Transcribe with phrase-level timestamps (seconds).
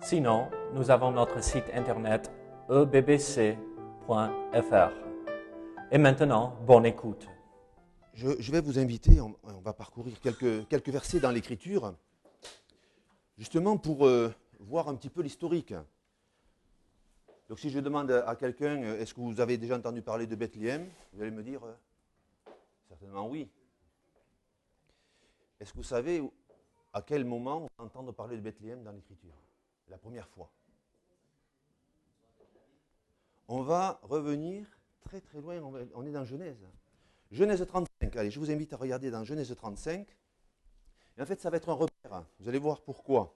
[0.00, 2.30] Sinon, nous avons notre site internet
[2.70, 3.58] ebbc.fr.
[5.90, 7.26] Et maintenant, bonne écoute.
[8.14, 11.94] Je, vais vous inviter, on, va parcourir quelques, versets dans l'Écriture,
[13.36, 15.74] justement pour euh, voir un petit peu l'historique.
[17.48, 20.36] Donc si je demande à quelqu'un, euh, est-ce que vous avez déjà entendu parler de
[20.36, 21.74] Bethléem Vous allez me dire, euh,
[22.88, 23.48] certainement oui.
[25.60, 26.22] Est-ce que vous savez
[26.92, 29.34] à quel moment on va entendre parler de Bethléem dans l'Écriture?
[29.88, 30.50] La première fois.
[33.48, 34.66] On va revenir
[35.00, 35.58] très très loin,
[35.94, 36.66] on, est dans Genèse.
[37.30, 40.06] Genèse 35, allez, je vous invite à regarder dans Genèse 35.
[41.16, 42.24] Et en fait, ça va être un repère.
[42.38, 43.34] Vous allez voir pourquoi.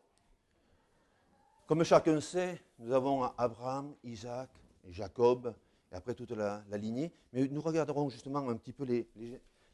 [1.67, 4.51] Comme chacun sait, nous avons Abraham, Isaac,
[4.89, 5.55] Jacob,
[5.91, 7.13] et après toute la, lignée.
[7.33, 8.87] Mais nous regarderons justement un petit peu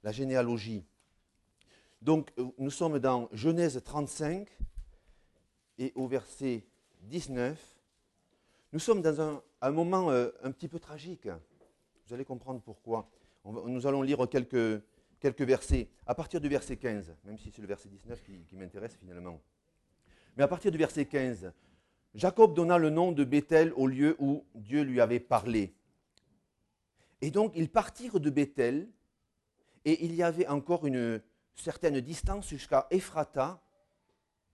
[0.04, 0.84] la généalogie.
[2.00, 4.48] Donc, euh, nous sommes dans Genèse 35
[5.78, 6.64] et au verset
[7.02, 7.58] 19.
[8.72, 9.20] Nous sommes dans
[9.60, 11.28] un, moment euh, un petit peu tragique.
[12.06, 13.08] Vous allez comprendre pourquoi.
[13.44, 14.82] Nous allons lire quelques,
[15.20, 18.56] quelques versets, à partir du verset 15, même si c'est le verset 19 qui, qui
[18.56, 19.40] m'intéresse finalement.
[20.36, 21.52] Mais à partir du verset 15,
[22.14, 25.74] Jacob donna le nom de Bethel au lieu où Dieu lui avait parlé.
[27.20, 28.88] Et donc, ils partirent de Bethel,
[29.84, 31.20] et il y avait encore une
[31.54, 33.60] certaine distance jusqu'à Ephrata.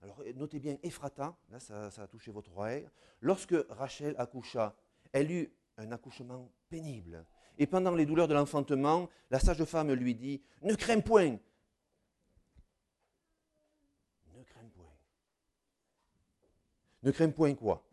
[0.05, 2.87] Alors, notez bien Ephrata, là, ça, ça a touché votre oreille.
[3.21, 4.75] Lorsque Rachel accoucha,
[5.11, 7.25] elle eut un accouchement pénible.
[7.57, 11.39] Et pendant les douleurs de l'enfantement, la sage-femme lui dit Ne crains point.
[14.35, 14.93] Ne crains point.
[17.01, 17.83] Ne crains point quoi?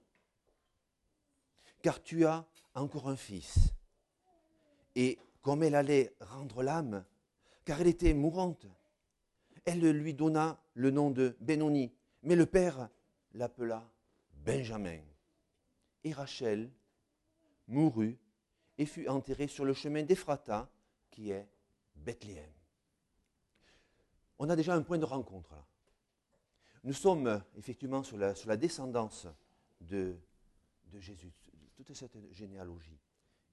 [1.81, 3.73] Car tu as encore un fils.
[4.95, 7.07] Et comme elle allait rendre l'âme,
[7.65, 8.67] car elle était mourante,
[9.65, 11.91] elle lui donna le nom de Benoni,
[12.23, 12.89] mais le père
[13.35, 13.91] l'appela
[14.33, 15.01] Benjamin.
[16.05, 16.71] Et Rachel
[17.69, 18.19] mourut
[18.79, 20.71] et fut enterrée sur le chemin d'Ephrata,
[21.11, 21.49] qui est
[21.95, 22.51] Bethléem.
[24.39, 25.65] On a déjà un point de rencontre là.
[26.85, 29.29] Nous sommes effectivement sur la, descendance
[29.81, 30.17] de,
[30.87, 31.33] de Jésus,
[31.77, 32.99] toute cette généalogie.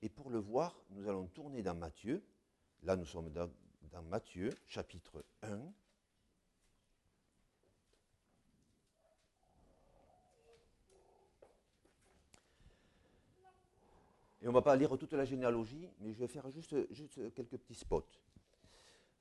[0.01, 2.23] Et pour le voir, nous allons tourner dans Matthieu.
[2.81, 3.51] Là, nous sommes dans,
[3.91, 5.59] dans Matthieu, chapitre 1.
[14.41, 16.73] Et on ne va pas lire toute la généalogie, mais je vais faire juste,
[17.33, 18.05] quelques petits spots.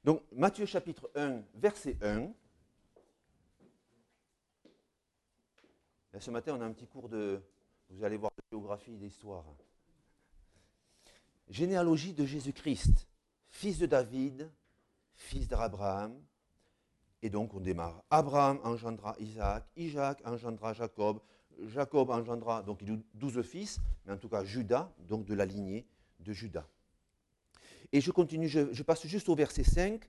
[0.05, 2.33] Donc, Matthieu chapitre 1, verset 1.
[6.13, 7.43] Là, ce matin, on a un petit cours de,
[7.91, 9.45] vous allez voir, de géographie et d'histoire.
[11.49, 13.09] Généalogie de Jésus-Christ,
[13.49, 14.51] fils de David,
[15.15, 16.23] fils d'Abraham.
[17.23, 18.05] Et donc, on démarre.
[18.11, 21.21] Abraham engendra Isaac, Isaac engendra Jacob,
[21.67, 25.87] Jacob engendra donc douze fils, mais en tout cas Judas, donc de la lignée
[26.21, 26.67] de Judas.
[27.93, 30.09] Et je continue, je, passe juste au verset 5.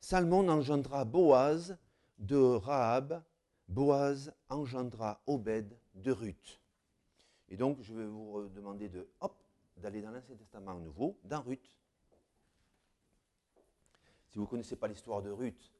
[0.00, 1.76] Salmon engendra Boaz
[2.18, 3.22] de Rahab,
[3.68, 6.60] Boaz engendra Obed de Ruth.
[7.48, 9.42] Et donc je vais vous demander de, hop,
[9.76, 11.76] d'aller dans l'Ancien Testament nouveau, dans Ruth.
[14.30, 15.70] Si vous ne connaissez pas l'histoire de Ruth,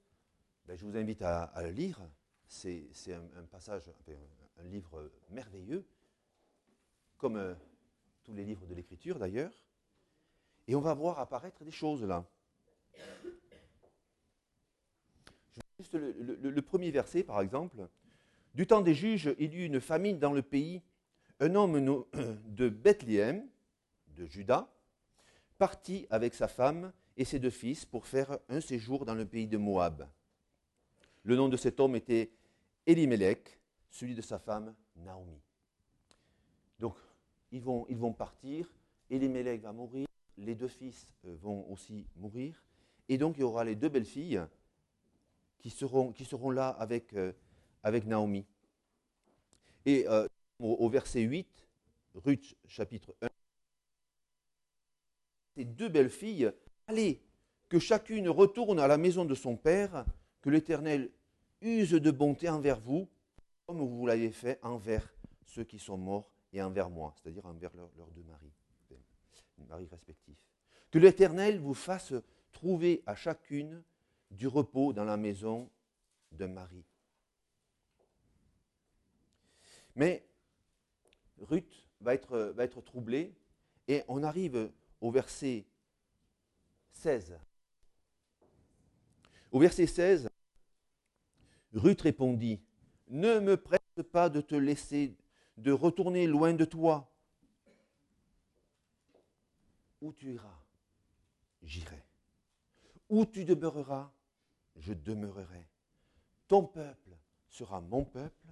[0.67, 2.01] ben, je vous invite à, le lire.
[2.47, 3.91] C'est un, passage,
[4.65, 5.85] un- livre merveilleux,
[7.19, 7.55] comme euh,
[8.25, 9.53] tous les livres de l'Écriture d'ailleurs.
[10.69, 12.25] Et on va voir apparaître des choses là.
[15.79, 17.89] Juste le, le- le premier verset, par exemple.
[18.55, 20.83] Du temps des juges, il y eut une famine dans le pays.
[21.41, 22.05] Un homme
[22.47, 23.49] de Bethléem,
[24.17, 24.69] de Juda,
[25.59, 29.47] partit avec sa femme et ses deux fils pour faire un séjour dans le pays
[29.49, 30.09] de Moab.
[31.25, 32.31] Le nom de cet homme était
[32.87, 33.59] Elimelech,
[33.93, 35.41] celui de sa femme Naomi.
[36.81, 36.97] Donc,
[37.53, 38.67] ils vont, ils vont partir,
[39.11, 40.09] Elimelech va mourir,
[40.39, 42.65] les deux fils euh, vont aussi mourir,
[43.09, 44.41] et donc il y aura les deux belles-filles
[45.59, 47.33] qui seront, qui seront là avec, euh,
[47.83, 48.47] avec Naomi.
[49.85, 50.27] Et euh,
[50.59, 51.47] au, au verset 8,
[52.15, 53.29] Ruth chapitre 1,
[55.55, 56.51] ces deux belles-filles,
[56.87, 57.23] allez,
[57.69, 60.07] que chacune retourne à la maison de son père,
[60.41, 61.11] que l'Éternel
[61.61, 63.09] use de bonté envers vous,
[63.73, 65.09] comme vous l'avez fait envers
[65.47, 68.53] ceux qui sont morts et envers moi, c'est-à-dire envers leurs deux maris,
[69.67, 70.47] maris respectifs.
[70.91, 72.13] Que l'Éternel vous fasse
[72.53, 73.83] trouver à chacune
[74.31, 75.71] du repos dans la maison
[76.33, 76.85] d'un mari.
[79.97, 80.23] Mais
[81.39, 83.35] Ruth va être, va être troublée
[83.89, 84.71] et on arrive
[85.01, 85.65] au verset
[86.93, 87.39] 16.
[89.51, 90.29] Au verset 16,
[91.73, 92.61] Ruth répondit,
[93.13, 95.15] Ne me presse pas de te laisser,
[95.59, 97.13] de retourner loin de toi.
[100.01, 100.65] Où tu iras,
[101.63, 102.03] j'irai.
[103.11, 104.11] Où tu demeureras,
[104.77, 105.69] je demeurerai.
[106.49, 107.15] Ton peuple
[107.51, 108.49] sera mon peuple,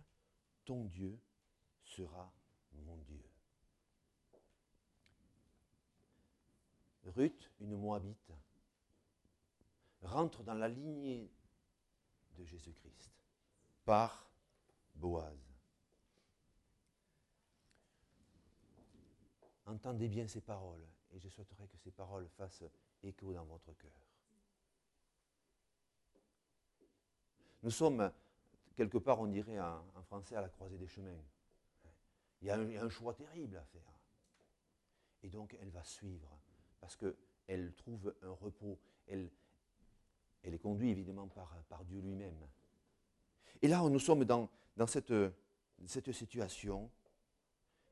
[0.67, 1.19] ton Dieu
[1.83, 2.31] sera
[2.85, 3.25] mon Dieu.
[7.07, 8.35] Ruth, une Moabite,
[10.03, 11.31] rentre dans la lignée
[12.37, 13.11] de Jésus-Christ
[13.87, 14.30] par
[15.01, 15.35] Boaz.
[19.67, 22.65] Entendez bien ces paroles et je souhaiterais que ces paroles fassent
[23.03, 23.91] écho dans votre cœur.
[27.63, 28.13] Nous sommes,
[28.75, 31.17] quelque part, on dirait en, français, à la croisée des chemins.
[32.43, 34.01] Il y, a un, choix terrible à faire.
[35.23, 36.41] Et donc, elle va suivre,
[36.81, 38.79] parce qu'elle trouve un repos.
[39.07, 39.31] Elle,
[40.43, 42.49] est conduite, évidemment, par Dieu lui-même.
[43.63, 44.49] Et là, nous sommes dans,
[44.81, 45.13] dans cette,
[45.85, 46.91] cette situation,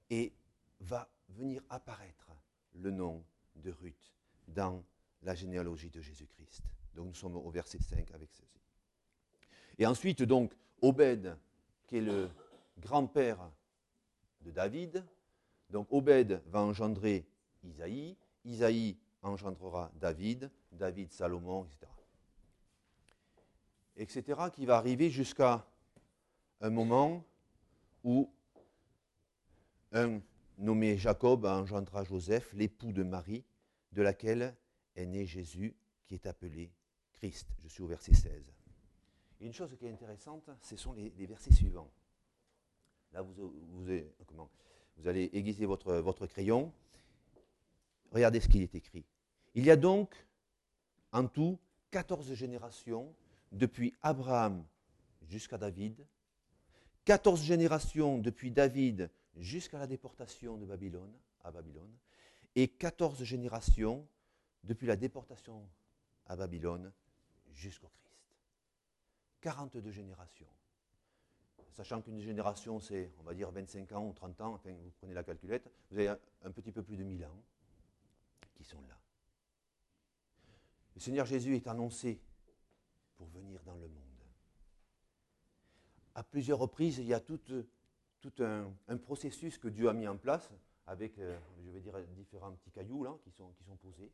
[0.08, 0.32] et
[0.80, 2.30] va venir apparaître
[2.76, 3.22] le nom
[3.56, 4.14] de Ruth
[4.46, 4.82] dans
[5.22, 6.62] la généalogie de Jésus-Christ.
[6.94, 8.58] Donc nous sommes au verset 5 avec ceci.
[9.76, 11.36] Et ensuite, donc, Obed,
[11.86, 12.30] qui est le
[12.78, 13.50] grand-père
[14.40, 15.04] de David.
[15.68, 17.26] Donc, Obed va engendrer
[17.64, 18.16] Isaïe.
[18.46, 20.50] Isaïe engendrera David.
[20.72, 21.92] David, Salomon, etc.
[23.94, 24.40] Etc.
[24.54, 25.66] qui va arriver jusqu'à
[26.60, 27.24] un moment
[28.04, 28.30] où
[29.92, 30.20] un
[30.58, 33.44] nommé Jacob engendra Joseph, l'époux de Marie,
[33.92, 34.56] de laquelle
[34.96, 35.74] est né Jésus,
[36.06, 36.72] qui est appelé
[37.12, 37.48] Christ.
[37.62, 38.52] Je suis au verset 16
[39.40, 41.90] une chose qui est intéressante, ce sont les, versets suivants.
[43.12, 43.88] Là, vous,
[45.06, 46.72] allez aiguiser votre, votre crayon.
[48.10, 49.04] Regardez ce qu'il est écrit.
[49.54, 50.14] Il y a donc
[51.12, 51.58] en tout
[51.90, 53.14] 14 générations
[53.52, 54.64] depuis Abraham
[55.22, 56.04] jusqu'à David,
[57.08, 61.10] 14 générations depuis David jusqu'à la déportation de Babylone,
[61.42, 61.90] à Babylone,
[62.54, 64.06] et 14 générations
[64.62, 65.66] depuis la déportation
[66.26, 66.92] à Babylone
[67.54, 68.20] jusqu'au Christ.
[69.40, 70.52] 42 générations.
[71.72, 75.24] Sachant qu'une génération, c'est, on va dire, 25 ans ou 30 ans, vous prenez la
[75.24, 76.10] calculette, vous avez
[76.42, 77.42] un petit peu plus de 1000 ans
[78.54, 78.98] qui sont là.
[80.94, 82.20] Le Seigneur Jésus est annoncé
[83.16, 84.07] pour venir dans le monde.
[86.18, 87.38] À plusieurs reprises, il y a tout,
[88.20, 90.50] tout un, processus que Dieu a mis en place
[90.88, 94.10] avec, euh, je vais dire, différents petits cailloux là, qui, sont, posés,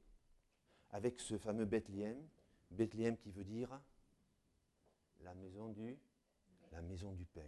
[0.91, 2.19] avec ce fameux Bethléem,
[2.71, 3.81] Bethléem qui veut dire
[5.23, 5.97] la maison du,
[6.73, 7.41] la maison du pain.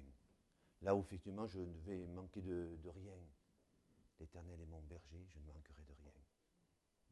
[0.80, 3.12] Là où effectivement je ne vais manquer de, rien.
[4.18, 6.12] L'Éternel est mon berger, je ne manquerai de rien.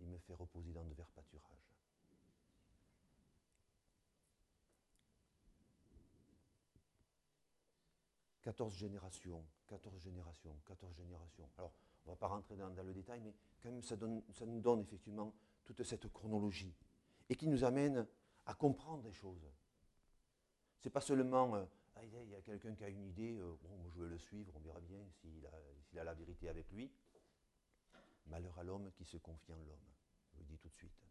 [0.01, 1.74] Il me fait reposer dans de verts pâturages.
[8.45, 11.49] Quatorze générations, quatorze générations, quatorze générations.
[11.57, 11.73] Alors,
[12.05, 15.33] on ne va pas rentrer dans, le détail, mais quand même, ça, nous donne effectivement
[15.65, 16.77] toute cette chronologie
[17.31, 18.07] et qui nous amène
[18.45, 19.49] à comprendre des choses.
[20.79, 21.65] C'est pas seulement, euh,
[22.03, 24.61] il y a quelqu'un qui a une idée, euh, bon, je vais le suivre, on
[24.61, 25.47] verra bien s'il
[25.99, 26.93] a, la vérité avec lui.
[28.27, 29.89] Malheur à l'homme qui se confie en l'homme,
[30.35, 31.07] je le dis tout de suite.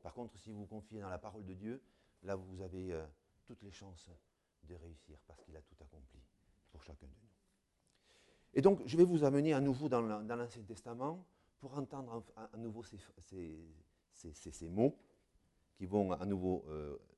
[0.00, 1.82] Par contre, si vous vous confiez dans la parole de Dieu,
[2.22, 3.06] là vous avez euh,
[3.44, 4.08] toutes les chances
[4.62, 6.22] de réussir parce qu'il a tout accompli
[6.70, 7.28] pour chacun de nous.
[8.54, 11.26] Et donc, je vais vous amener à nouveau dans l'Ancien Testament
[11.60, 14.96] pour entendre à, nouveau ces, mots
[15.74, 16.64] qui vont à nouveau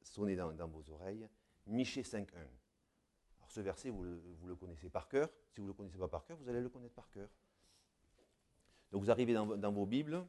[0.03, 1.29] sonner dans, dans vos oreilles.
[1.67, 2.27] Michée 5.1.
[3.39, 5.29] Alors ce verset, vous le, connaissez par cœur.
[5.51, 7.29] Si vous ne le connaissez pas par cœur, vous allez le connaître par cœur.
[8.91, 10.25] Donc vous arrivez dans, vos Bibles.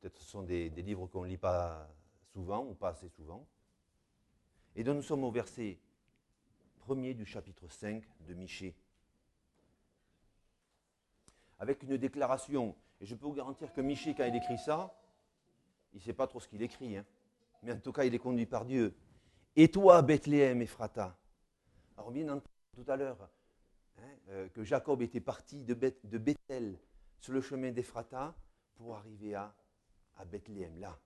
[0.00, 1.88] Peut-être ce sont des, livres qu'on ne lit pas
[2.32, 3.46] souvent ou pas assez souvent.
[4.74, 5.78] Et donc nous sommes au verset
[6.80, 8.74] premier du chapitre 5 de Michée.
[11.60, 14.92] Avec une déclaration, et je peux vous garantir que Michée, quand il écrit ça,
[15.92, 17.06] il ne sait pas trop ce qu'il écrit, hein.
[17.62, 18.92] mais en tout cas il est conduit par Dieu.
[19.54, 21.16] Et toi, Bethléem, Ephrata.
[21.96, 22.42] Alors, on vient d'entendre
[22.72, 23.30] tout à l'heure
[23.98, 26.76] hein, euh, que Jacob était parti de Bethel
[27.24, 28.36] sur le chemin d'Ephrata
[28.74, 29.56] pour arriver à,
[30.16, 31.00] à Bethléem, là.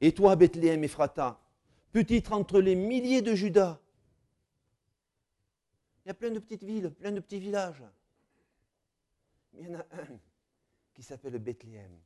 [0.00, 1.40] Et toi, Bethléem, Ephrata,
[1.90, 3.80] petite entre les milliers de Judas,
[6.04, 7.82] il y a plein de petites villes, plein de petits villages.
[9.52, 10.20] Mais il y en a un
[10.94, 11.98] qui s'appelle Bethléem.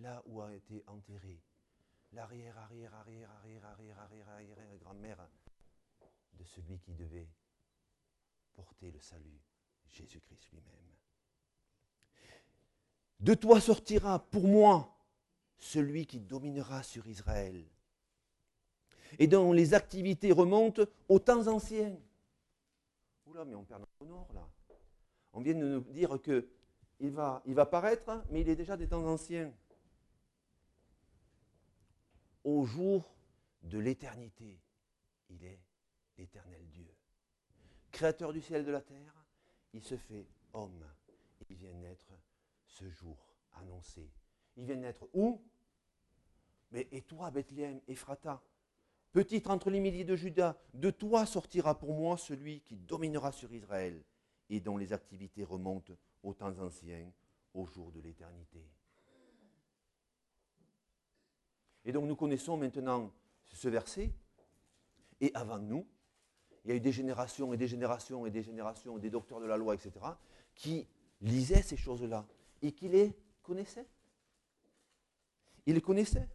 [0.00, 1.40] Là où a été enterré
[2.12, 5.28] l'arrière, arrière, arrière, arrière, arrière, arrière, arrière, arrière grand-mère
[6.32, 7.28] de celui qui devait
[8.54, 9.40] porter le salut,
[9.88, 10.76] Jésus-Christ lui-même.
[13.20, 14.96] De toi sortira pour moi
[15.58, 17.64] celui qui dominera sur Israël
[19.18, 21.96] et dont les activités remontent aux temps anciens.
[23.26, 24.48] Oula, mais on perd notre honneur là.
[25.32, 28.88] On vient de nous dire qu'il va, il va paraître, mais il est déjà des
[28.88, 29.52] temps anciens.
[32.42, 33.14] Au jour
[33.62, 34.58] de l'éternité,
[35.28, 35.60] il est
[36.16, 36.89] l'éternel Dieu.
[37.90, 39.24] Créateur du ciel et de la terre,
[39.72, 40.84] il se fait homme.
[41.48, 42.12] Il vient naître
[42.66, 44.10] ce jour annoncé.
[44.56, 45.42] Il vient naître où?
[46.70, 48.42] Mais et toi, Bethléem, Ephrata,
[49.12, 53.52] Petite entre les milliers de Judas, de toi sortira pour moi celui qui dominera sur
[53.52, 54.04] Israël
[54.48, 57.10] et dont les activités remontent aux temps anciens,
[57.52, 58.64] au jour de l'éternité.
[61.84, 63.12] Et donc nous connaissons maintenant
[63.52, 64.12] ce verset,
[65.20, 65.88] et avant nous,
[66.64, 69.46] il y a eu des générations et des générations et des générations, des docteurs de
[69.46, 69.92] la loi, etc.,
[70.54, 70.86] qui
[71.20, 72.26] lisaient ces choses-là
[72.62, 73.86] et qui les connaissaient.
[75.66, 76.28] Ils les connaissaient.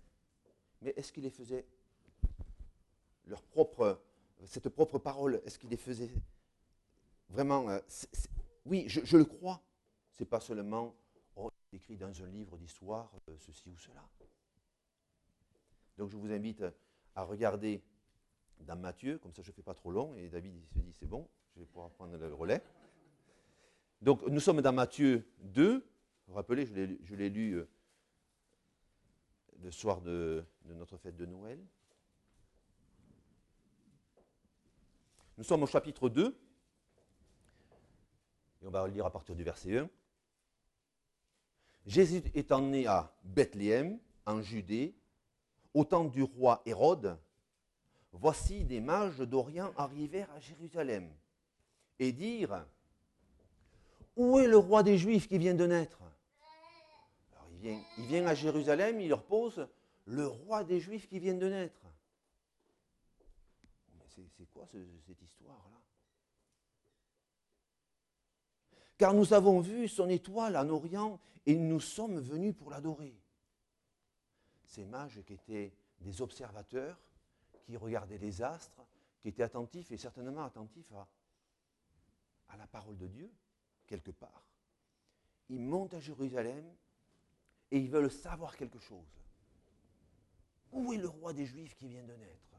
[0.82, 1.66] Mais est-ce qu'ils les faisaient
[3.28, 4.02] leur propre,
[4.46, 6.12] cette propre parole, est-ce qu'il les faisait
[7.30, 7.80] vraiment euh,
[8.66, 9.62] Oui, je, le crois.
[10.12, 10.96] C'est pas seulement
[11.36, 14.08] oh, écrit dans un livre d'histoire euh, ceci ou cela.
[15.98, 16.64] Donc je vous invite
[17.16, 17.82] à regarder
[18.62, 21.08] dans Matthieu, comme ça je ne fais pas trop long, et David se dit c'est
[21.08, 22.64] bon, je vais pouvoir prendre le relais.
[24.02, 25.84] Donc nous sommes dans Matthieu 2, vous
[26.28, 27.68] vous rappelez, je l'ai lu euh,
[29.62, 31.60] le soir de, notre fête de Noël.
[35.38, 36.36] Nous sommes au chapitre 2,
[38.62, 39.90] et on va le lire à partir du verset 1.
[41.86, 44.96] Jésus étant né à Bethléem, en Judée,
[45.74, 47.18] au temps du roi Hérode,
[48.16, 51.10] voici des mages d'Orient arrivèrent à Jérusalem
[52.00, 52.66] et dirent
[54.16, 56.00] Où est le roi des Juifs qui vient de naître?
[57.34, 57.50] Alors
[57.98, 59.68] il vient, à Jérusalem, il leur pose
[60.06, 61.86] Le roi des Juifs qui vient de naître
[64.38, 65.82] c'est quoi cette histoire-là?
[68.98, 73.16] Car nous avons vu son étoile en Orient et nous sommes venus pour l'adorer.
[74.64, 76.98] Ces mages qui étaient des observateurs,
[77.66, 78.86] qui regardaient les astres,
[79.22, 83.30] qui étaient attentifs et certainement attentifs à, la parole de Dieu,
[83.86, 84.46] quelque part.
[85.50, 86.64] Ils montent à Jérusalem
[87.72, 89.26] et ils veulent savoir quelque chose.
[90.72, 92.56] Où est le roi des Juifs qui vient de naître?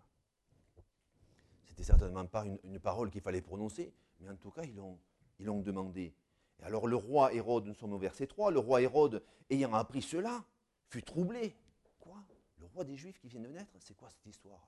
[1.65, 4.99] C'était certainement pas une, parole qu'il fallait prononcer, mais en tout cas, ils l'ont,
[5.39, 6.15] ils demandé.
[6.61, 10.03] Et alors le roi Hérode, nous sommes au verset 3, le roi Hérode, ayant appris
[10.03, 10.45] cela,
[10.89, 11.55] fut troublé.
[12.01, 12.23] Quoi?
[12.59, 13.77] Le roi des Juifs qui vient de naître?
[13.79, 14.67] C'est quoi cette histoire?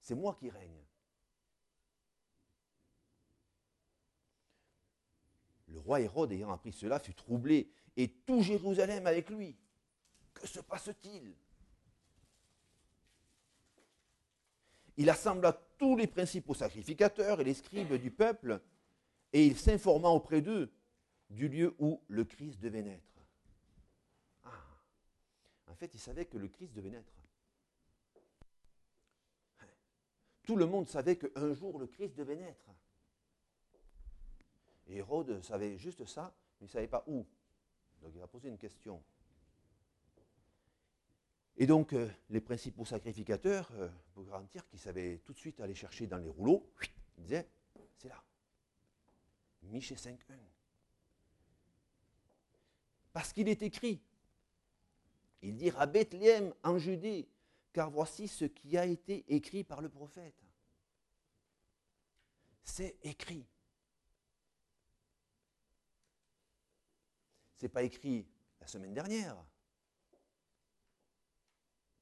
[0.00, 0.84] C'est moi qui règne.
[5.68, 9.56] Le roi Hérode, ayant appris cela, fut troublé, et tout Jérusalem avec lui.
[10.34, 11.34] Que se passe-t-il?
[14.96, 18.60] Il assembla tous les principaux sacrificateurs et les scribes du peuple,
[19.32, 20.72] et il s'informa auprès d'eux
[21.30, 23.24] du lieu où le Christ devait naître.
[24.44, 24.50] Ah.
[25.68, 27.19] En fait, il savait que le Christ devait naître.
[30.50, 32.68] Tout le monde savait qu'un jour le Christ devait naître.
[34.88, 37.24] Et Hérode savait juste ça, mais il ne savait pas où.
[38.02, 39.00] Donc il a posé une question.
[41.56, 45.76] Et donc, euh, les principaux sacrificateurs, euh, pour garantir qu'ils savaient tout de suite aller
[45.76, 46.68] chercher dans les rouleaux,
[47.18, 47.48] ils disaient,
[47.96, 48.20] c'est là.
[49.62, 50.34] Michée 5.1.
[53.12, 54.02] Parce qu'il est écrit,
[55.42, 57.28] il dit à Bethléem en Judée,
[57.72, 60.44] car voici ce qui a été écrit par le prophète.
[62.62, 63.46] C'est écrit.
[67.56, 68.26] Ce n'est pas écrit
[68.60, 69.36] la semaine dernière.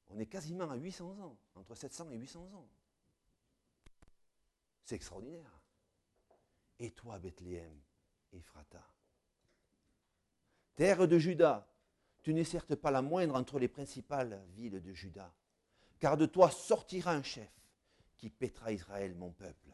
[0.07, 2.69] On est quasiment à 800 ans, entre 700 et 800 ans.
[4.85, 5.59] C'est extraordinaire.
[6.79, 7.79] Et toi, Bethléem,
[8.31, 8.83] Ephrata,
[10.75, 11.67] terre de Juda,
[12.21, 15.33] Tu n'es certes pas la moindre entre les principales villes de Juda,
[15.99, 17.51] car de toi sortira un chef
[18.17, 19.69] qui pètera Israël, mon peuple.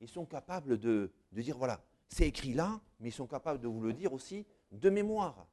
[0.00, 3.80] Ils sont capables de, dire, voilà, c'est écrit là, mais ils sont capables de vous
[3.80, 5.46] le dire aussi de mémoire.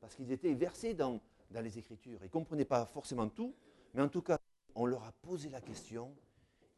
[0.00, 2.20] Parce qu'ils étaient versés dans, dans les Écritures.
[2.20, 3.54] Ils ne comprenaient pas forcément tout,
[3.94, 4.38] mais en tout cas,
[4.74, 6.14] on leur a posé la question,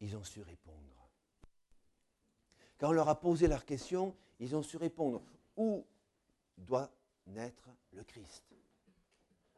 [0.01, 0.79] ils ont su répondre.
[2.79, 5.23] Quand on leur a posé la question, ils ont su répondre.
[5.57, 5.85] Où
[6.57, 6.91] doit
[7.27, 8.45] naître le Christ?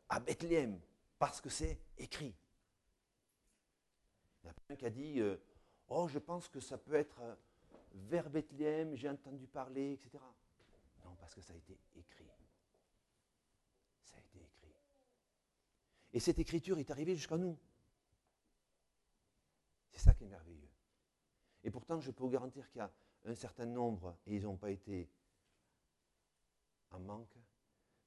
[0.09, 0.81] À Bethléem,
[1.23, 2.35] parce que c'est écrit.
[4.43, 5.37] Il y a un qui a dit euh,
[5.87, 7.37] Oh, je pense que ça peut être euh,
[7.95, 10.19] vers Bethléem, j'ai entendu parler, etc.
[11.05, 12.29] Non, parce que ça a été écrit.
[14.03, 14.75] Ça a été écrit.
[16.13, 17.57] Et cette écriture est arrivée jusqu'à nous.
[19.93, 20.73] C'est ça qui est merveilleux.
[21.63, 22.93] Et pourtant, je peux vous garantir qu'il y a
[23.27, 25.09] un certain nombre, et ils n'ont pas été
[26.91, 27.39] en manque,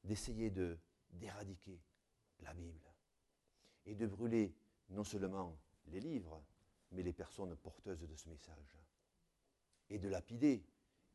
[0.03, 0.77] d'essayer de,
[1.13, 1.79] d'éradiquer
[2.41, 2.94] la Bible
[3.85, 4.53] et de brûler
[4.89, 6.43] non seulement les livres,
[6.91, 8.77] mais les personnes porteuses de ce message,
[9.89, 10.63] et de lapider,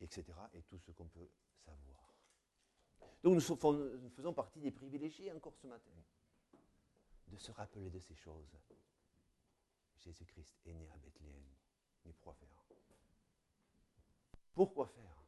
[0.00, 0.24] etc.,
[0.54, 1.28] et tout ce qu'on peut
[1.64, 2.14] savoir.
[3.22, 5.92] Donc nous, faisons partie des privilégiés encore ce matin,
[7.28, 8.56] de se rappeler de ces choses.
[9.98, 11.44] Jésus-Christ est né à Bethléem,
[12.04, 12.64] mais pourquoi faire?
[14.54, 15.22] Pourquoi faire?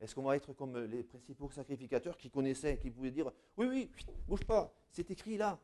[0.00, 3.90] Est-ce qu'on va être comme les principaux sacrificateurs qui connaissaient, qui pouvaient dire Oui, oui,
[4.26, 5.60] bouge pas, c'est écrit là.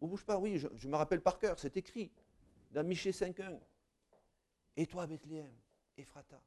[0.00, 2.10] Ou bouge pas, oui, je, me rappelle par cœur, c'est écrit
[2.70, 3.60] dans Michée 5.1.
[4.76, 5.50] Et toi, Bethléem,
[5.96, 6.40] Ephrata.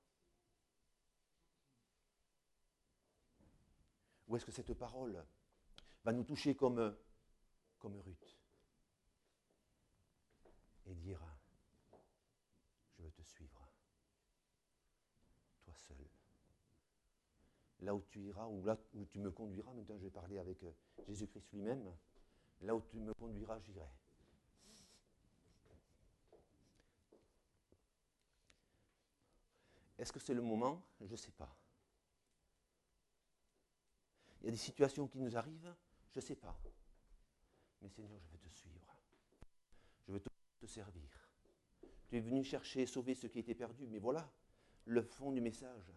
[4.28, 5.24] Ou est-ce que cette parole
[6.04, 6.96] va nous toucher comme,
[7.80, 8.40] comme Ruth
[10.86, 11.22] et dire
[12.98, 13.64] Je veux te suivre
[15.88, 15.98] seul.
[17.82, 20.64] Là où tu iras, ou là où tu me conduiras, maintenant je vais parler avec
[20.64, 20.72] euh,
[21.08, 21.84] Jésus-Christ lui-même,
[22.64, 23.88] là où tu me conduiras, j'irai.
[29.98, 30.82] Est-ce que c'est le moment?
[31.02, 31.56] Je ne sais pas.
[34.42, 35.74] Il y a des situations qui nous arrivent,
[36.12, 36.60] je ne sais pas.
[37.82, 38.98] Mais Seigneur, je veux te suivre.
[40.06, 41.30] Je veux te servir.
[42.10, 44.30] Tu es venu chercher et sauver ce qui était perdu, mais voilà,
[44.86, 45.92] le fond du message.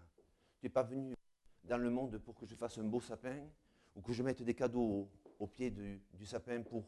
[0.61, 1.17] Tu n'es pas venu
[1.65, 3.49] dans le monde pour que je fasse un beau sapin
[3.97, 6.85] ou que je mette des cadeaux au, pied du, sapin pour,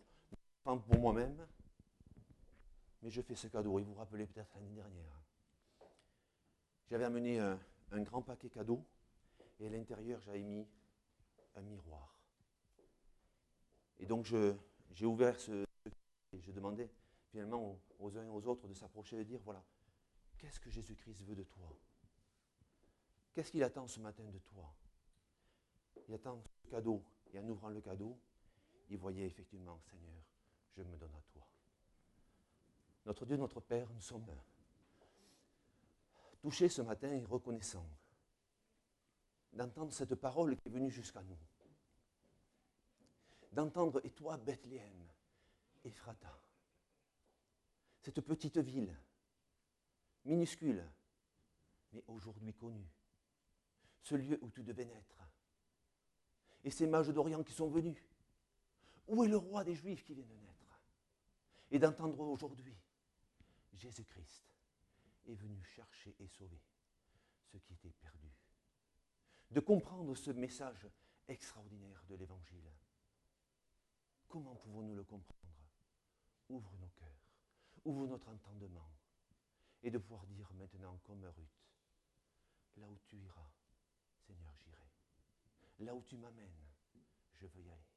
[0.63, 1.47] pour moi-même.
[3.03, 3.79] Mais je fais ce cadeau.
[3.79, 5.23] Et vous vous rappelez peut-être l'année dernière.
[6.91, 7.59] J'avais amené un,
[8.03, 8.85] grand paquet cadeau
[9.61, 10.67] et à l'intérieur j'avais mis
[11.55, 12.19] un miroir.
[13.99, 15.65] Et donc j'ai ouvert ce
[16.33, 16.91] et je demandais
[17.31, 19.63] finalement aux uns et aux autres de s'approcher et de dire voilà,
[20.37, 21.69] qu'est-ce que Jésus-Christ veut de toi?
[23.33, 24.75] Qu'est-ce qu'il attend ce matin de toi?
[26.09, 27.03] Il attend ce cadeau.
[27.33, 28.19] Et en ouvrant le cadeau,
[28.89, 30.23] il voyait effectivement, Seigneur,
[30.77, 31.47] je me donne à toi.
[33.05, 34.27] Notre Dieu, notre Père, nous sommes
[36.41, 37.89] touchés ce matin et reconnaissants
[39.53, 41.39] d'entendre cette parole qui est venue jusqu'à nous.
[43.53, 45.09] D'entendre, et toi, Bethléem,
[45.85, 46.39] Ephrata,
[48.01, 48.95] cette petite ville,
[50.25, 50.85] minuscule,
[51.93, 52.89] mais aujourd'hui connue,
[54.03, 55.23] ce lieu où tu devais naître.
[56.65, 57.97] Et ces mages d'Orient qui sont venus.
[59.09, 60.81] Où est le roi des Juifs qui vient de naître
[61.71, 62.77] Et d'entendre aujourd'hui,
[63.73, 64.45] Jésus-Christ
[65.27, 66.61] est venu chercher et sauver
[67.51, 68.31] ce qui était perdu.
[69.51, 70.87] De comprendre ce message
[71.27, 72.71] extraordinaire de l'Évangile.
[74.29, 75.37] Comment pouvons-nous le comprendre?
[76.51, 77.33] Ouvre nos cœurs,
[77.85, 78.91] ouvre notre entendement,
[79.83, 81.69] et de pouvoir dire maintenant comme Ruth,
[82.77, 83.51] là où tu iras,
[84.27, 84.91] Seigneur, j'irai.
[85.81, 86.73] Là où tu m'amènes,
[87.35, 87.88] je veux y aller.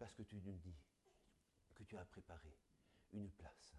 [0.00, 0.74] Parce que tu nous dis
[1.74, 2.56] que tu as préparé
[3.12, 3.76] une place.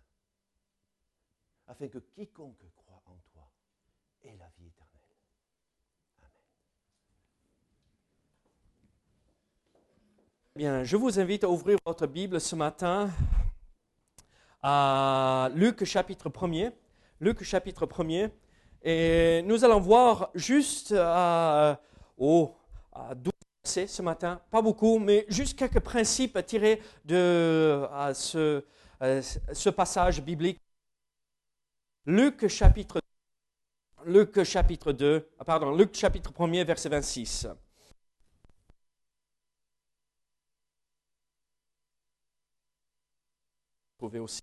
[1.66, 3.52] Afin que quiconque croit en toi
[4.22, 5.02] ait la vie éternelle.
[10.56, 13.10] Bien, je vous invite à ouvrir votre Bible ce matin
[14.62, 16.72] à Luc chapitre 1er.
[17.20, 18.32] Luc chapitre 1er.
[18.84, 21.82] Et nous allons voir juste à
[22.20, 23.32] 12
[23.64, 30.60] ce matin, pas beaucoup, mais juste quelques principes tirés de ce, passage biblique.
[32.06, 33.00] Luc chapitre,
[34.06, 37.48] Luc chapitre 2, ah, pardon, Luc chapitre 1er, verset 26.
[43.98, 44.42] Vous pouvez aussi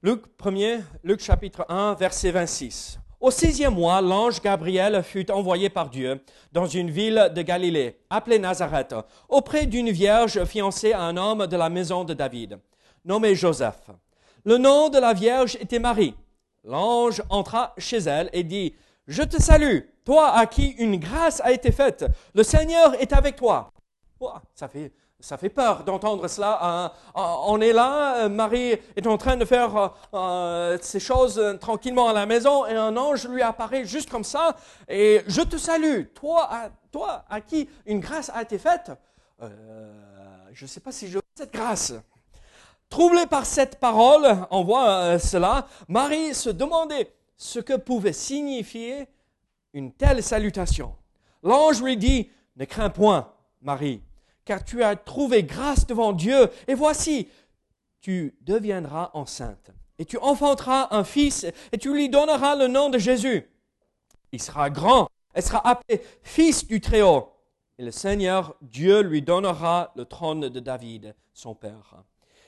[0.00, 3.00] Luc 1er, Luc chapitre 1, verset 26.
[3.20, 8.38] Au sixième mois, l'ange Gabriel fut envoyé par Dieu dans une ville de Galilée, appelée
[8.38, 8.94] Nazareth,
[9.28, 12.60] auprès d'une vierge fiancée à un homme de la maison de David,
[13.04, 13.90] nommé Joseph.
[14.44, 16.14] Le nom de la vierge était Marie.
[16.62, 18.76] L'ange entra chez elle et dit,
[19.08, 23.34] Je te salue, toi à qui une grâce a été faite, le Seigneur est avec
[23.34, 23.72] toi.
[24.54, 26.58] ça fait ça fait peur d'entendre cela.
[26.62, 26.92] Hein.
[27.14, 32.08] on est là, euh, Marie est en train de faire euh, euh, ces choses tranquillement
[32.08, 34.56] à la maison et un ange lui apparaît juste comme ça
[34.88, 38.92] et je te salue, toi à, toi à qui une grâce a été faite?
[40.52, 41.92] je ne sais pas si je cette grâce.
[42.88, 49.06] Troublée par cette parole, on voit cela, Marie se demandait ce que pouvait signifier
[49.72, 50.96] une telle salutation.
[51.44, 54.02] L'ange lui dit, ne crains point, Marie
[54.48, 57.28] car tu as trouvé grâce devant Dieu, et voici,
[58.00, 62.96] tu deviendras enceinte, et tu enfanteras un fils, et tu lui donneras le nom de
[62.96, 63.46] Jésus.
[64.32, 67.30] Il sera grand, et sera appelé fils du Très-Haut,
[67.76, 71.96] et le Seigneur Dieu lui donnera le trône de David, son père.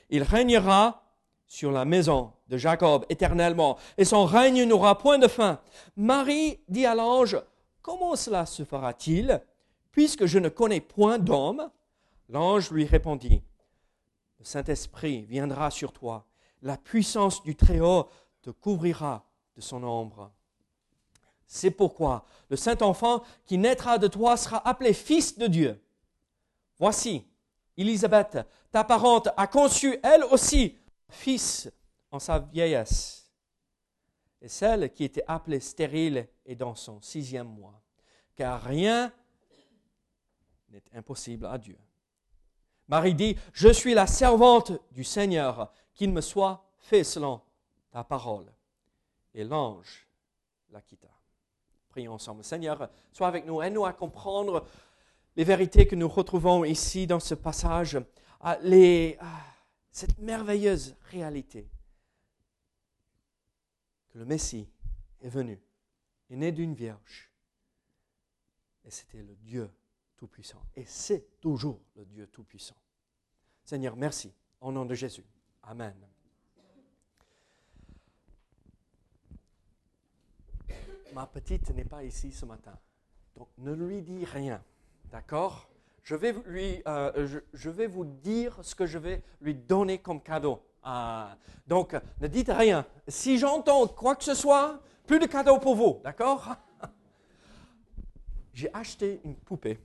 [0.09, 1.03] Il régnera
[1.45, 5.59] sur la maison de Jacob éternellement, et son règne n'aura point de fin.
[5.95, 7.37] Marie dit à l'ange,
[7.83, 9.39] Comment cela se fera-t-il,
[9.91, 11.69] puisque je ne connais point d'homme
[12.31, 13.43] L'ange lui répondit,
[14.39, 16.25] Le Saint-Esprit viendra sur toi,
[16.61, 18.07] la puissance du Très-Haut
[18.41, 20.31] te couvrira de son ombre.
[21.45, 25.83] C'est pourquoi le Saint-Enfant qui naîtra de toi sera appelé Fils de Dieu.
[26.77, 27.27] Voici,
[27.75, 28.37] Élisabeth,
[28.71, 30.77] ta parente, a conçu elle aussi
[31.09, 31.69] fils
[32.11, 33.29] en sa vieillesse.
[34.41, 37.81] Et celle qui était appelée stérile est dans son sixième mois,
[38.37, 39.11] car rien
[40.69, 41.77] n'est impossible à Dieu.
[42.91, 47.41] Marie dit, je suis la servante du Seigneur, qu'il me soit fait selon
[47.89, 48.51] ta parole.
[49.33, 50.05] Et l'ange
[50.71, 51.07] la quitta.
[51.87, 52.43] Prions ensemble.
[52.43, 54.67] Seigneur, sois avec nous, aide-nous à comprendre
[55.37, 57.97] les vérités que nous retrouvons ici dans ce passage,
[59.91, 61.69] cette merveilleuse réalité
[64.09, 64.67] que le Messie
[65.21, 65.57] est venu,
[66.29, 67.31] est né d'une vierge,
[68.83, 69.69] et c'était le Dieu
[70.17, 70.61] Tout-Puissant.
[70.75, 72.75] Et c'est toujours le Dieu Tout-Puissant.
[73.63, 74.33] Seigneur, merci.
[74.59, 75.25] Au nom de Jésus.
[75.63, 75.95] Amen.
[81.13, 82.77] Ma petite n'est pas ici ce matin.
[83.35, 84.63] Donc ne lui dis rien.
[85.11, 85.67] D'accord?
[86.03, 87.41] Je vais, lui, euh,
[87.89, 90.63] vous dire ce que je vais lui donner comme cadeau.
[90.83, 92.85] Ah, donc ne dites rien.
[93.07, 95.99] Si j'entends quoi que ce soit, plus de cadeaux pour vous.
[96.03, 96.55] D'accord?
[98.53, 99.79] J'ai acheté une poupée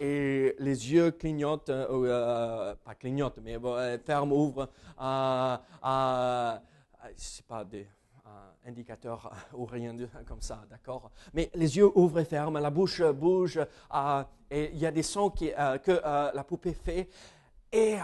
[0.00, 6.60] et les yeux clignotent, euh, euh, pas clignotent, mais euh, ferment, ouvrent, à,
[7.16, 7.86] c'est pas des
[8.66, 13.02] indicateurs ou rien de, comme ça, d'accord Mais les yeux ouvrent et ferment, la bouche
[13.02, 13.60] bouge,
[14.50, 17.08] et il y a des sons que la poupée fait.
[17.72, 17.96] Et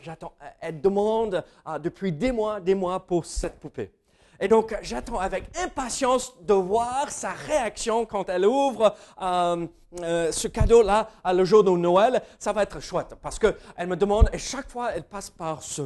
[0.00, 1.44] j'attends, elle demande
[1.82, 3.92] depuis des mois, des mois pour cette poupée.
[4.40, 9.66] Et donc, j'attends avec impatience de voir sa réaction quand elle ouvre euh,
[10.00, 12.22] euh, ce cadeau-là le jour de Noël.
[12.38, 15.82] Ça va être chouette parce qu'elle me demande, et chaque fois, elle passe par ce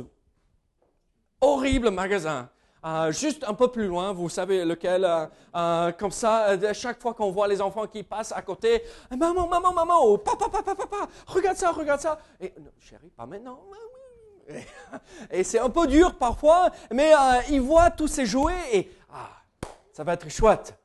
[1.40, 2.48] horrible magasin.
[2.86, 5.08] Euh, juste un peu plus loin, vous savez lequel,
[5.98, 10.16] comme ça, chaque fois qu'on voit les enfants qui passent à côté, maman, maman, maman,
[10.18, 12.20] papa, papa, papa, regarde ça, regarde ça.
[12.40, 13.58] Et, chérie, pas maintenant,
[15.30, 19.30] et c'est un peu dur parfois, mais euh, il voit tous ces jouets et ah,
[19.92, 20.78] ça va être chouette.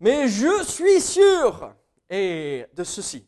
[0.00, 1.72] Mais je suis sûr
[2.10, 3.26] et de ceci.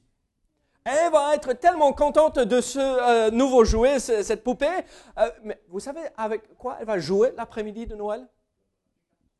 [0.84, 4.84] Elle va être tellement contente de ce euh, nouveau jouet, cette poupée.
[5.18, 8.26] Euh, mais vous savez avec quoi elle va jouer l'après-midi de Noël?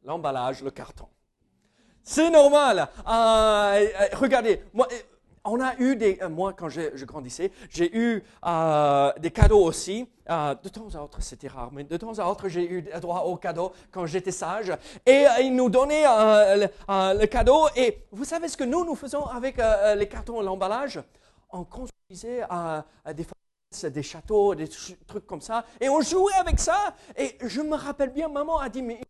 [0.02, 1.09] L'emballage, le carton.
[2.02, 2.88] C'est normal.
[3.05, 4.88] regardez, moi,
[5.46, 10.09] on a eu des, euh, moi quand je, grandissais, j'ai eu euh, des cadeaux aussi.
[10.28, 13.20] Euh, de temps à autre, c'était rare, mais de temps à autre, j'ai eu droit
[13.20, 14.72] aux cadeaux quand j'étais sage.
[15.06, 17.68] Et ils nous donnaient le, cadeau.
[17.76, 19.59] Et vous savez ce que nous, nous faisons avec
[19.96, 21.00] les cartons et l'emballage?
[21.50, 22.42] On construisait
[23.85, 24.68] des châteaux, des
[25.06, 25.64] trucs comme ça.
[25.80, 26.96] Et on jouait avec ça.
[27.16, 29.00] Et je me rappelle bien, maman a dit, mais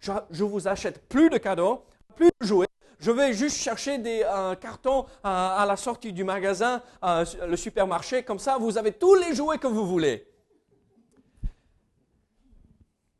[0.00, 2.65] je, je vous achète plus de cadeaux, plus de jouets
[2.98, 4.20] je vais juste chercher des
[4.60, 9.34] cartons euh, à la sortie du magasin, le supermarché, comme ça vous avez tous les
[9.34, 10.26] jouets que vous voulez.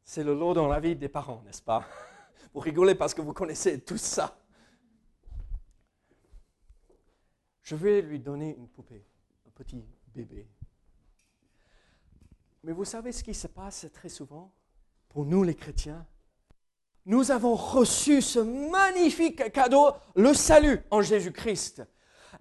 [0.05, 1.85] C'est le lot dans la vie des parents, n'est-ce pas?
[2.55, 4.39] Vous rigolez parce que vous connaissez tout ça.
[7.61, 9.05] Je vais lui donner une poupée,
[9.47, 9.85] un petit
[10.15, 10.49] bébé.
[12.63, 14.55] Mais vous savez ce qui se passe très souvent?
[15.09, 16.07] Pour nous les chrétiens,
[17.07, 21.83] nous avons reçu ce magnifique cadeau, le salut en Jésus-Christ.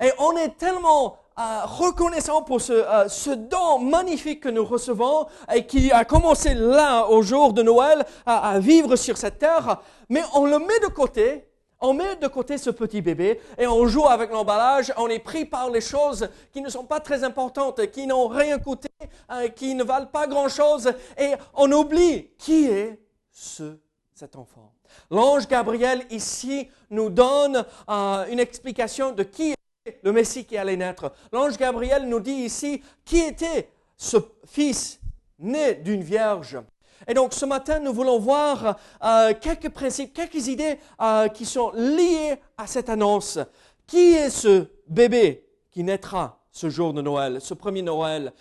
[0.03, 5.27] Et on est tellement euh, reconnaissant pour ce, euh, ce, don magnifique que nous recevons
[5.53, 9.81] et qui a commencé là au jour de Noël à, à vivre sur cette terre,
[10.09, 11.47] mais on le met de côté
[11.81, 15.45] on met de côté ce petit bébé et on joue avec l'emballage, on est pris
[15.45, 18.87] par les choses qui ne sont pas très importantes, qui n'ont rien coûté,
[19.31, 22.99] euh, qui ne valent pas grand-chose et on oublie qui est
[23.29, 23.77] ce,
[24.15, 24.71] cet enfant.
[25.11, 30.77] L'ange Gabriel ici nous donne euh, une explication de qui est le Messie qui allait
[30.77, 31.11] naître.
[31.33, 35.01] L'ange Gabriel nous dit ici qui était ce fils
[35.37, 36.57] né d'une vierge.
[37.05, 41.71] Et donc ce matin, nous voulons voir euh, quelques principes, quelques idées euh, qui sont
[41.73, 43.37] liées à cette annonce.
[43.85, 48.31] Qui est ce bébé qui naîtra ce jour de Noël, ce premier Noël?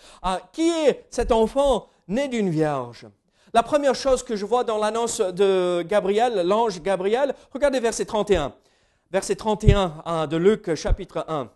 [0.52, 3.08] Qui est cet enfant né d'une vierge?
[3.54, 8.52] La première chose que je vois dans l'annonce de Gabriel, l'ange Gabriel, regardez verset 31.
[9.12, 11.48] Verset 31 de Luc chapitre 1.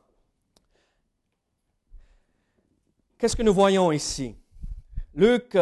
[3.18, 4.36] Qu'est-ce que nous voyons ici?
[5.12, 5.58] Luc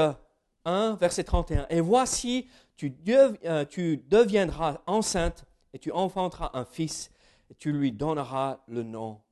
[0.66, 1.68] 1, verset 31.
[1.70, 7.10] Et voici, tu, euh, tu deviendras enceinte et tu enfanteras un fils
[7.50, 9.22] et tu lui donneras le nom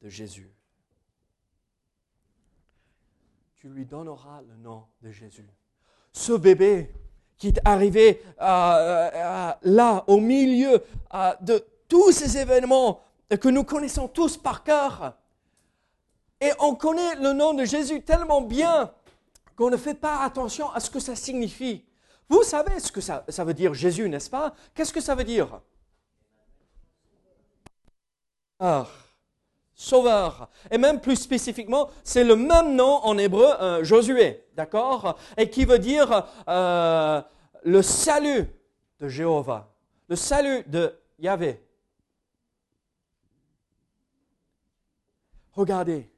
[0.00, 0.54] de Jésus.
[3.56, 5.50] Tu lui donneras le nom de Jésus.
[6.12, 6.92] Ce bébé
[7.38, 10.82] qui est arrivé euh, euh, là, au milieu
[11.40, 13.00] de tous ces événements
[13.40, 15.14] que nous connaissons tous par cœur.
[16.40, 18.92] Et on connaît le nom de Jésus tellement bien
[19.56, 21.84] qu'on ne fait pas attention à ce que ça signifie.
[22.28, 24.54] Vous savez ce que ça, veut dire Jésus, n'est-ce pas?
[24.74, 25.60] Qu'est-ce que ça veut dire?
[28.60, 29.09] Sauveur.
[29.80, 30.50] Sauveur.
[30.70, 35.16] Et même plus spécifiquement, c'est le même nom en hébreu, euh, Josué, d'accord?
[35.38, 37.22] Et qui veut dire euh,
[37.64, 38.46] le salut
[38.98, 39.72] de Jéhovah,
[40.06, 41.64] le salut de Yahvé.
[45.54, 46.10] Regardez,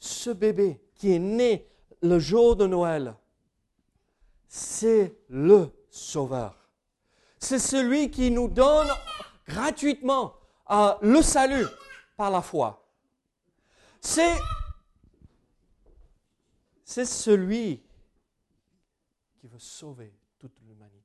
[0.00, 1.68] ce bébé qui est né
[2.02, 3.14] le jour de Noël,
[4.48, 6.68] c'est le Sauveur.
[7.38, 8.88] C'est celui qui nous donne
[9.46, 10.34] gratuitement
[10.72, 11.66] euh, le salut
[12.16, 12.84] par la foi.
[14.00, 14.34] C'est,
[17.04, 17.82] celui
[19.40, 20.96] qui veut sauver toute l'humanité.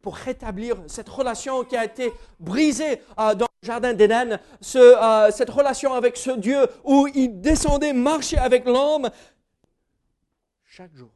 [0.00, 4.38] Pour rétablir cette relation qui a été brisée euh, dans le jardin d'Éden,
[4.76, 9.10] euh, cette relation avec ce Dieu où il descendait, marchait avec l'homme,
[10.64, 11.10] chaque jour.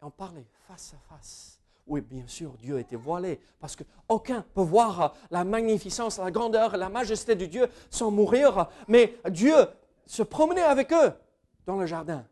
[0.00, 1.58] Et on parlait face à face.
[1.86, 6.88] Oui, bien sûr, Dieu était voilé, parce qu'aucun peut voir la magnificence, la grandeur, la
[6.88, 9.54] majesté de Dieu sans mourir, mais Dieu
[10.06, 11.12] se promenait avec eux
[11.66, 12.26] dans le jardin.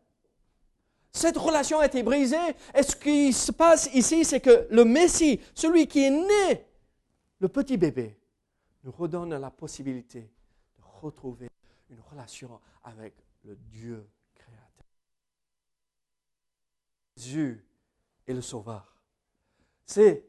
[1.11, 2.37] Cette relation a été brisée,
[2.73, 6.65] et ce qui se passe ici, c'est que le Messie, celui qui est né,
[7.39, 8.17] le petit bébé,
[8.83, 11.49] nous redonne la possibilité de retrouver
[11.89, 14.07] une relation avec le Dieu
[17.21, 17.63] Jésus
[18.25, 18.95] est le Sauveur.
[19.85, 20.25] C'est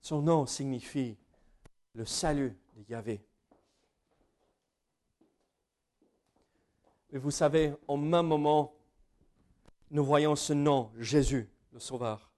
[0.00, 1.16] son nom signifie
[1.94, 3.26] le salut de Yahvé.
[7.12, 8.74] Mais vous savez, au même moment,
[9.90, 12.32] nous voyons ce nom, Jésus, le Sauveur.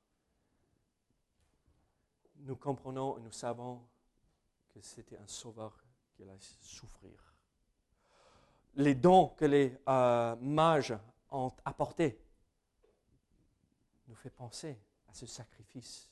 [2.41, 3.81] Nous comprenons et nous savons
[4.71, 7.37] que c'était un Sauveur qui allait souffrir.
[8.75, 10.95] Les dons que les euh, mages
[11.31, 12.21] ont apporté
[14.09, 14.77] nous fait penser
[15.09, 16.11] à ce sacrifice.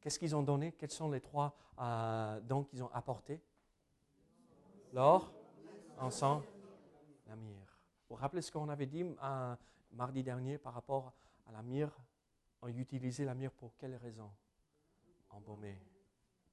[0.00, 0.72] Qu'est-ce qu'ils ont donné?
[0.72, 3.42] Quels sont les trois euh, dons qu'ils ont apportés?
[4.92, 5.32] L'or,
[5.98, 6.42] l'encens,
[7.28, 7.78] la myrrhe.
[8.08, 9.56] Vous vous rappelez ce qu'on avait dit euh,
[9.92, 11.12] mardi dernier par rapport
[11.46, 11.96] à la myrrhe
[12.62, 14.30] On utilisait la myrrhe pour quelle raison?
[15.30, 15.78] Embaumer.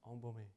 [0.04, 0.50] Embaumer.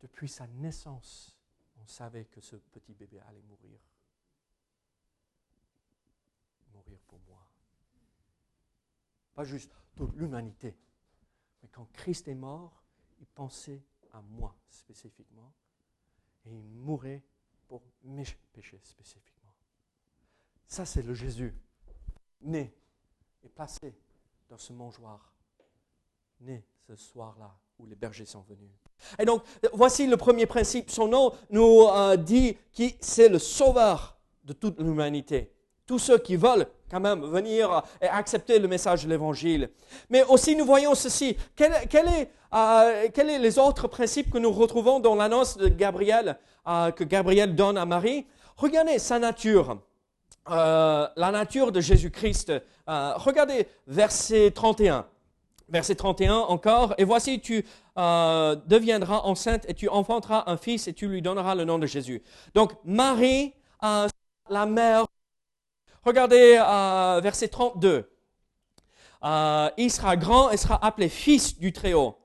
[0.00, 1.38] Depuis sa naissance,
[1.80, 3.78] on savait que ce petit bébé allait mourir
[7.06, 7.46] pour moi.
[9.34, 10.76] Pas juste toute l'humanité.
[11.62, 12.82] Mais quand Christ est mort,
[13.20, 15.52] il pensait à moi spécifiquement.
[16.44, 17.22] Et il mourait
[17.72, 19.54] pour mes péchés spécifiquement.
[20.66, 21.54] Ça, c'est le Jésus,
[22.42, 22.70] né
[23.42, 23.94] et placé
[24.50, 25.32] dans ce mangeoire,
[26.42, 28.68] né ce soir-là où les bergers sont venus.
[29.18, 30.90] Et donc, voici le premier principe.
[30.90, 35.50] Son nom nous euh, dit que c'est le sauveur de toute l'humanité
[35.86, 39.70] tous ceux qui veulent quand même venir et accepter le message de l'Évangile.
[40.10, 41.36] Mais aussi nous voyons ceci.
[41.56, 41.72] Quels
[42.54, 47.02] euh, quel est les autres principes que nous retrouvons dans l'annonce de Gabriel, euh, que
[47.02, 48.26] Gabriel donne à Marie?
[48.56, 49.78] Regardez sa nature.
[50.50, 52.52] euh, la nature de Jésus-Christ.
[52.86, 55.06] Regardez verset 31.
[55.68, 56.94] Verset 31 encore.
[56.98, 57.64] Et voici, tu
[57.96, 62.22] deviendras enceinte et tu enfanteras un fils et tu lui donneras le nom de Jésus.
[62.54, 65.06] Donc Marie, la mère.
[66.04, 66.54] Regardez
[67.22, 68.10] verset 32.
[69.24, 72.16] il sera grand et sera appelé fils du Très-Haut.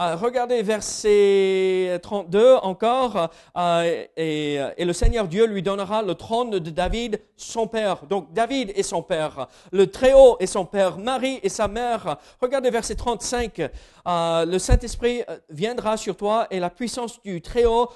[0.00, 6.52] Euh, regardez verset 32 encore, euh, et, et, le Seigneur Dieu lui donnera le trône
[6.52, 8.06] de David, son père.
[8.06, 12.16] Donc David est son père, le Très-Haut est son père, Marie est sa mère.
[12.40, 13.60] Regardez verset 35,
[14.06, 17.90] euh, le Saint-Esprit viendra sur toi et la puissance du Très-Haut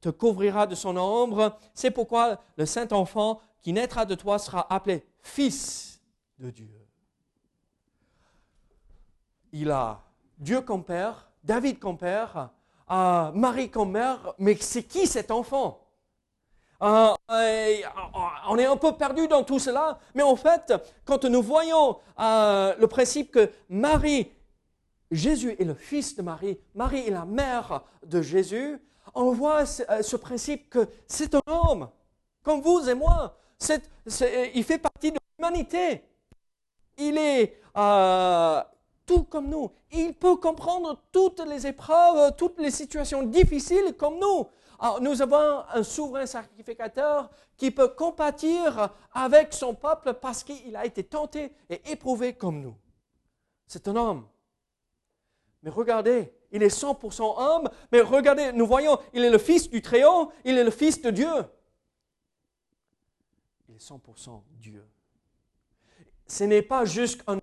[0.00, 1.58] te couvrira de son ombre.
[1.74, 6.00] C'est pourquoi le Saint-Enfant qui naîtra de toi sera appelé Fils
[6.38, 6.70] de Dieu.
[9.52, 10.00] Il a
[10.38, 12.50] Dieu comme Père, David comme père,
[12.90, 15.86] euh, Marie comme mère, mais c'est qui cet enfant?
[16.82, 17.12] Euh,
[18.48, 20.72] on est un peu perdu dans tout cela, mais en fait,
[21.04, 24.32] quand nous voyons euh, le principe que Marie,
[25.10, 28.80] Jésus est le fils de Marie, Marie est la mère de Jésus,
[29.14, 31.90] on voit ce, principe que c'est un homme,
[32.42, 33.36] comme vous et moi.
[34.54, 36.02] Il fait partie de l'humanité.
[36.98, 37.60] Il est
[39.06, 39.70] tout comme nous.
[39.92, 44.46] Il peut comprendre toutes les épreuves, toutes les situations difficiles comme nous.
[45.00, 51.04] nous avons un souverain sacrificateur qui peut compatir avec son peuple parce qu'il a été
[51.04, 52.76] tenté et éprouvé comme nous.
[53.66, 54.26] C'est un homme.
[55.62, 59.82] Mais regardez, il est 100% homme, mais regardez, nous voyons, il est le fils du
[59.82, 61.28] Très-Haut, il est le fils de Dieu.
[63.80, 64.86] Il est 100% Dieu.
[66.26, 67.38] Ce n'est pas juste un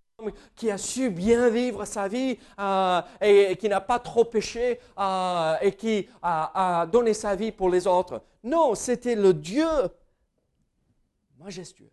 [0.55, 5.55] qui a su bien vivre sa vie euh, et, qui n'a pas trop péché euh,
[5.61, 8.23] et qui a, donné sa vie pour les autres.
[8.43, 9.67] Non, c'était le Dieu
[11.37, 11.91] majestueux,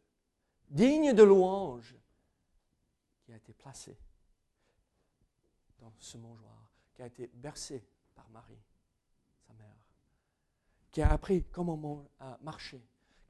[0.71, 1.95] digne de louange,
[3.27, 3.95] qui a été placé
[5.79, 8.63] dans ce mangeoir, qui a été bercé par Marie,
[9.47, 9.87] sa mère,
[10.91, 12.09] qui a appris comment
[12.41, 12.83] marcher,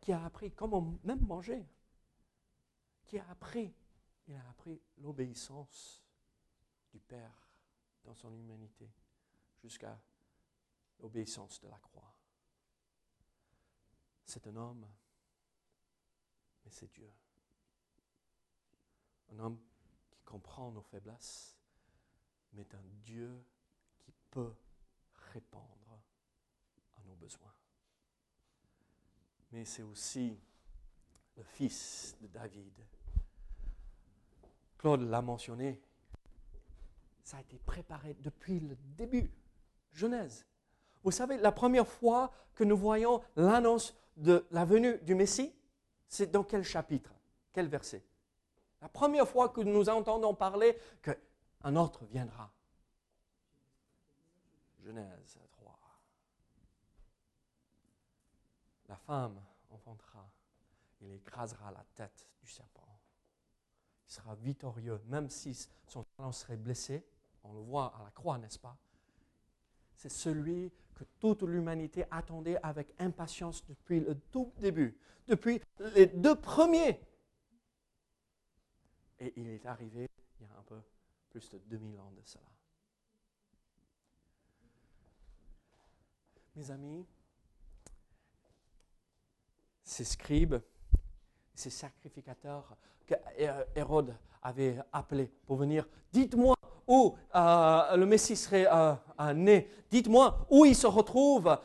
[0.04, 1.66] qui a appris comment même manger,
[3.06, 3.74] qui a appris
[4.26, 6.02] il a appris l'obéissance
[6.92, 7.48] du Père
[8.04, 8.90] dans son humanité
[9.62, 9.98] jusqu'à
[11.00, 12.14] l'obéissance de la croix.
[14.26, 14.86] C'est un homme,
[16.64, 17.10] mais c'est Dieu.
[19.30, 19.60] Un homme
[20.10, 21.58] qui comprend nos faiblesses,
[22.52, 23.44] mais un Dieu
[23.98, 24.54] qui peut
[25.32, 26.00] répondre
[26.96, 27.54] à nos besoins.
[29.54, 30.36] Mais c'est aussi
[31.36, 32.72] le fils de David
[34.78, 35.80] Claude l'a mentionné,
[37.22, 39.30] ça a été préparé depuis le début,
[39.92, 40.44] Genèse.
[41.04, 45.54] Vous savez, la première fois que nous voyons l'annonce de la venue du Messie,
[46.08, 47.14] c'est dans quel chapitre,
[47.52, 48.04] quel verset?
[48.82, 52.50] La première fois que nous entendons parler qu'un autre viendra.
[54.82, 55.78] Genèse 3.
[58.88, 59.43] La femme
[61.04, 62.84] il écrasera la tête du serpent
[64.06, 67.04] sera victorieux, même si son talent serait blessé.
[67.42, 68.76] On le voit à la croix, n'est-ce pas?
[69.96, 75.60] C'est celui que toute l'humanité attendait avec impatience depuis le tout début, depuis
[75.94, 77.00] les deux premiers.
[79.18, 80.08] Et il est arrivé
[80.40, 80.80] il y a un peu
[81.30, 82.44] plus de 2000 ans de cela.
[86.54, 87.04] Mes amis,
[89.82, 90.56] ces scribes,
[91.54, 93.14] ces sacrificateurs que
[93.74, 95.86] Hérode avait appelé pour venir.
[96.12, 96.54] Dites-moi
[96.86, 99.70] où euh, le Messie serait euh, euh, né.
[99.90, 101.58] Dites-moi où il se retrouve.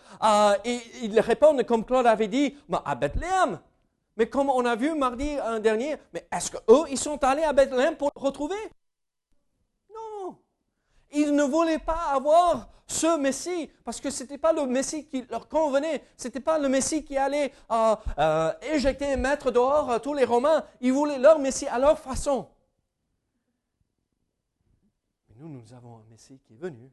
[0.63, 3.60] et ils répondent, comme Claude avait dit, à Bethléem.
[4.15, 7.95] Mais comme on a vu mardi dernier, mais est-ce qu'eux, ils sont allés à Bethléem
[7.95, 8.56] pour le retrouver?
[9.93, 10.38] Non.
[11.12, 15.21] Ils ne voulaient pas avoir ce Messie, parce que ce n'était pas le Messie qui
[15.29, 19.92] leur convenait, ce n'était pas le Messie qui allait euh, euh, éjecter et mettre dehors
[19.92, 22.50] euh, tous les Romains, ils voulaient leur Messie à leur façon.
[25.29, 26.92] Mais nous, nous avons un Messie qui est venu,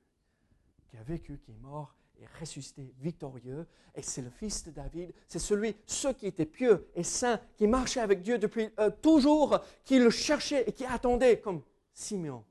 [0.91, 5.15] qui a vécu, qui est mort et ressuscité victorieux, et c'est le fils de David,
[5.27, 8.69] c'est celui, ceux qui étaient pieux et saints, qui marchaient avec Dieu depuis
[9.01, 12.45] toujours, qui le cherchaient et qui attendaient, comme Simeon.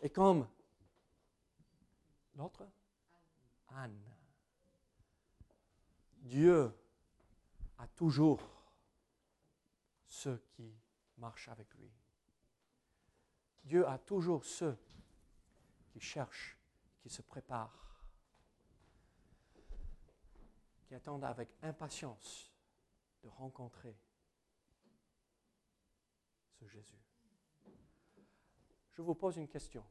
[0.00, 0.46] Et comme
[2.38, 2.70] L'autre?
[3.70, 4.00] Anne.
[6.18, 6.72] Dieu
[7.78, 8.40] a toujours
[10.06, 10.72] ceux qui
[11.16, 11.90] marchent avec lui.
[13.64, 14.78] Dieu a toujours ceux
[15.90, 16.56] qui cherchent,
[17.00, 18.04] qui se préparent,
[20.86, 22.52] qui attendent avec impatience
[23.24, 23.98] de rencontrer
[26.52, 27.02] ce Jésus.
[28.92, 29.84] Je vous pose une question.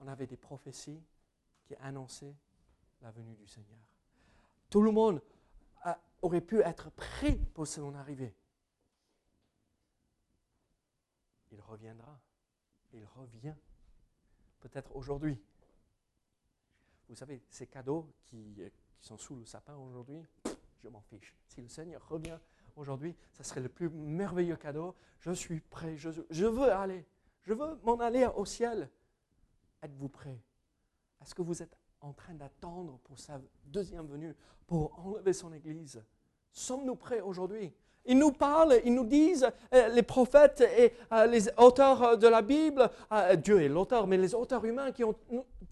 [0.00, 1.02] On avait des prophéties
[1.64, 2.34] qui annonçaient
[3.02, 3.78] la venue du Seigneur.
[4.68, 5.22] Tout le monde
[6.22, 8.34] aurait pu être prêt pour son arrivée.
[11.52, 12.18] Il reviendra.
[12.92, 13.54] Il revient.
[14.60, 15.40] Peut-être aujourd'hui.
[17.08, 18.60] Vous savez, ces cadeaux qui,
[18.98, 20.22] qui sont sous le sapin aujourd'hui,
[20.82, 21.34] je m'en fiche.
[21.46, 22.38] Si le Seigneur revient
[22.76, 24.94] aujourd'hui, ce serait le plus merveilleux cadeau.
[25.18, 27.06] Je suis prêt, je veux aller.
[27.42, 28.90] Je veux m'en aller au ciel.
[29.82, 30.42] Êtes-vous prêt
[31.22, 34.34] Est-ce que vous êtes en train d'attendre pour sa deuxième venue,
[34.66, 36.02] pour enlever son Église?
[36.52, 37.72] Sommes-nous prêts aujourd'hui?
[38.06, 42.40] Ils nous parlent, ils nous disent, euh, les prophètes et euh, les auteurs de la
[42.40, 45.02] Bible, euh, Dieu est l'auteur, mais les auteurs humains qui,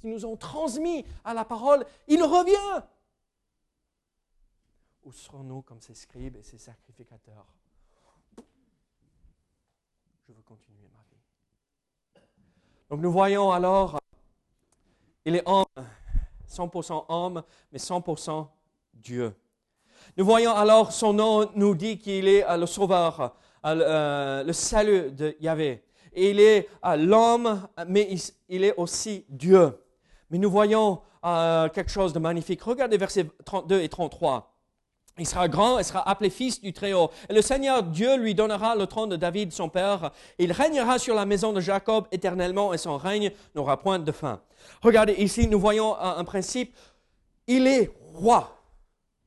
[0.02, 2.84] nous ont transmis à la parole, il revient.
[5.02, 7.46] Où serons-nous comme ces scribes et ces sacrificateurs?
[10.26, 11.22] Je veux continuer ma vie.
[12.90, 14.00] Donc nous voyons alors,
[15.26, 15.66] il est homme,
[16.48, 18.46] 100% homme, mais 100%
[18.94, 19.34] Dieu.
[20.16, 23.36] Nous voyons alors son nom nous dit qu'il est euh, le sauveur,
[23.66, 25.84] euh, euh, le salut de Yahvé.
[26.16, 28.08] il est l'homme, mais
[28.48, 29.78] il est aussi Dieu.
[30.30, 32.62] Mais nous voyons quelque chose de magnifique.
[32.62, 34.57] Regardez versets 32 et 33.
[35.18, 37.10] Il sera grand, il sera appelé fils du Très-Haut.
[37.28, 40.12] Et le Seigneur Dieu lui donnera le trône de David, son père.
[40.38, 44.40] Il régnera sur la maison de Jacob éternellement et son règne n'aura point de fin.
[44.82, 46.74] Regardez ici, nous voyons un principe.
[47.46, 48.56] Il est roi.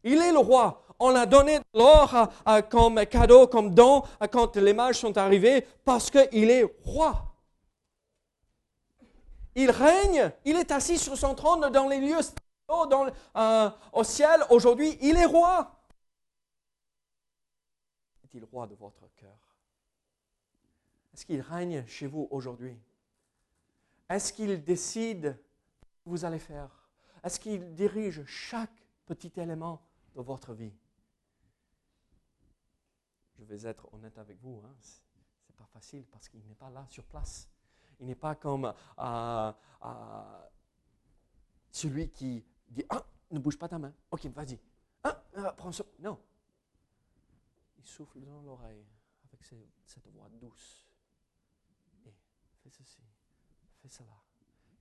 [0.03, 0.83] Il est le roi.
[0.99, 2.29] On l'a donné l'or
[2.69, 7.25] comme cadeau, comme don quand les mages sont arrivés parce qu'il est roi.
[9.55, 12.19] Il règne, il est assis sur son trône dans les lieux
[13.35, 14.45] euh, au ciel.
[14.49, 15.71] Aujourd'hui, il est roi.
[18.31, 19.37] Est-il roi de votre cœur?
[21.13, 22.79] Est-ce qu'il règne chez vous aujourd'hui?
[24.09, 25.37] Est-ce qu'il décide
[25.97, 26.89] ce que vous allez faire?
[27.23, 30.73] Est-ce qu'il dirige chaque petit élément de votre vie?
[33.37, 34.75] Je vais être honnête avec vous, hein.
[34.81, 35.01] ce
[35.49, 37.49] n'est pas facile parce qu'il n'est pas là sur place.
[37.99, 39.51] Il n'est pas comme euh,
[39.83, 40.47] euh,
[41.69, 43.93] celui qui dit Ah, ne bouge pas ta main.
[44.09, 44.57] Ok, vas-y.
[45.03, 45.83] Ah, euh, prends ça.
[45.99, 46.17] Non.
[47.81, 48.85] Il souffle dans l'oreille
[49.25, 49.43] avec
[49.85, 50.87] cette voix douce.
[52.05, 52.13] Et
[52.61, 53.01] fais ceci,
[53.81, 54.23] fais cela.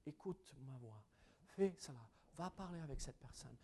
[0.05, 1.03] Écoute ma voix.
[1.47, 2.07] Fais cela.
[2.35, 3.57] Va parler avec cette personne.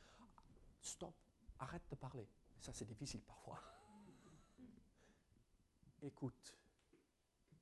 [0.80, 1.14] Stop
[1.58, 2.26] arrête de parler.
[2.60, 3.60] Ça, c'est difficile parfois.
[6.02, 6.56] Écoute,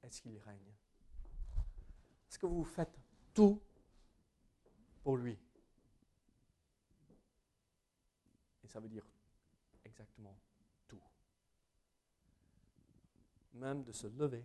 [0.03, 0.75] est-ce qu'il règne?
[2.29, 2.97] Est-ce que vous faites
[3.33, 3.61] tout
[5.03, 5.37] pour lui?
[8.63, 9.07] Et ça veut dire
[9.85, 10.39] exactement
[10.89, 11.01] tout.
[13.55, 14.45] Même de se lever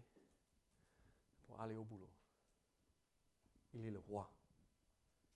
[1.45, 2.10] pour aller au boulot.
[3.74, 4.32] Il est le roi.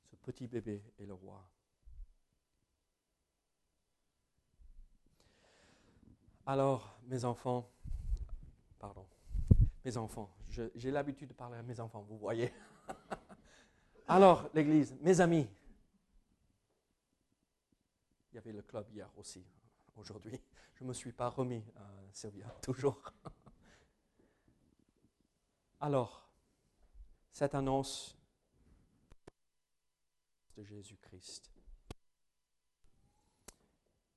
[0.05, 1.43] Ce petit bébé est le roi.
[6.45, 7.71] Alors, mes enfants,
[8.77, 9.07] pardon,
[9.85, 12.53] mes enfants, j'ai l'habitude de parler à mes enfants, vous voyez.
[14.07, 15.47] Alors, l'Église, mes amis,
[18.31, 19.45] il y avait le club hier aussi,
[19.95, 20.39] aujourd'hui.
[20.73, 23.01] Je ne me suis pas remis, euh, Sylvia, toujours.
[25.83, 26.31] Alors,
[27.29, 28.17] cette annonce
[30.55, 31.51] de Jésus-Christ,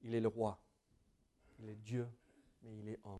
[0.02, 0.62] il est le roi
[1.58, 2.08] il est Dieu,
[2.62, 3.18] mais il est homme.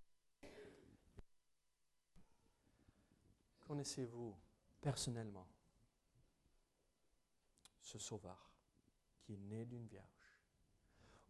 [3.66, 4.38] Connaissez-vous
[4.80, 5.49] personnellement
[7.80, 8.49] ce sauveur
[9.22, 10.38] qui est né d'une vierge?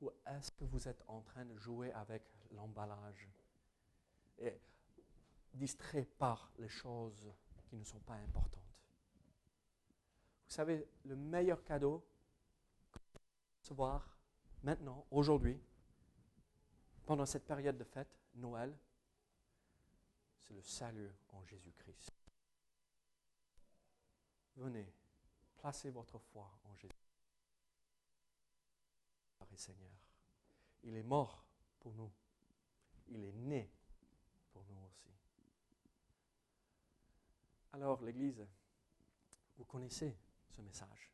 [0.03, 3.27] Ou est-ce que vous êtes en train de jouer avec l'emballage?
[5.57, 7.33] Distrait par les choses
[7.65, 8.81] qui ne sont pas importantes
[10.49, 12.05] Vous savez, le meilleur cadeau
[12.93, 13.21] que vous
[13.61, 14.17] recevoir
[14.63, 15.61] maintenant, aujourd'hui,
[17.05, 18.77] pendant cette période de fête, Noël,
[20.39, 22.13] c'est le salut en Jésus-Christ.
[24.57, 24.93] Venez,
[25.57, 27.07] placez votre foi en Jésus.
[29.57, 29.97] Seigneur,
[30.83, 31.45] il est mort
[31.81, 32.13] pour nous.
[33.09, 33.71] Il est né
[34.53, 35.11] pour nous aussi.
[37.77, 38.43] Alors, l'Église,
[39.59, 40.17] vous connaissez
[40.49, 41.13] ce message.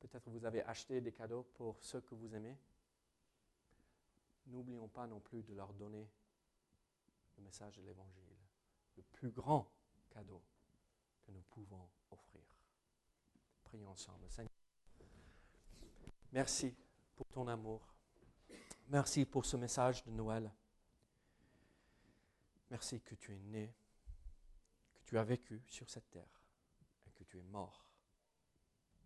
[0.00, 2.56] Peut-être vous avez acheté des cadeaux pour ceux que vous aimez.
[4.46, 6.10] N'oublions pas non plus de leur donner
[7.36, 8.38] le message de l'Évangile,
[8.96, 9.70] le plus grand
[10.08, 10.42] cadeau
[11.26, 12.42] que nous pouvons offrir.
[13.64, 14.30] Prions ensemble.
[14.30, 14.50] Seigneur,
[16.32, 16.74] merci
[17.14, 17.86] pour ton amour.
[18.88, 20.50] Merci pour ce message de Noël.
[22.74, 23.72] Merci que tu es né,
[24.96, 26.42] que tu as vécu sur cette terre
[27.06, 27.86] et que tu es mort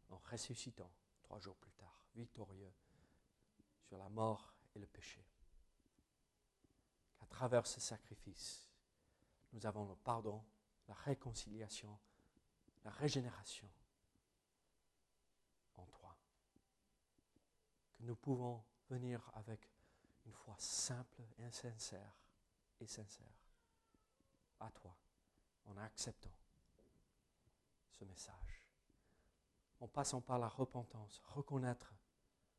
[0.09, 0.91] en ressuscitant
[1.21, 2.73] trois jours plus tard, victorieux
[3.83, 5.23] sur la mort et le péché.
[7.19, 8.71] Qu'à travers ce sacrifice,
[9.53, 10.43] nous avons le pardon,
[10.87, 11.99] la réconciliation,
[12.85, 13.71] la régénération
[15.75, 16.17] en toi.
[17.93, 19.69] Que nous pouvons venir avec
[20.25, 22.17] une foi simple et sincère
[22.81, 23.38] et sincère
[24.61, 24.97] à toi
[25.67, 26.31] en acceptant
[27.91, 28.63] ce message.
[29.81, 31.95] En passant par la repentance, reconnaître